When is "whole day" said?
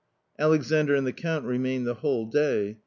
1.93-2.79